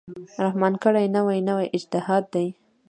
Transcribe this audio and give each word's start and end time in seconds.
رحمان 0.45 0.73
کړی، 0.83 1.05
نوی 1.15 1.39
نوی 1.49 1.67
اجتهاد 1.77 2.23
دی 2.33 2.47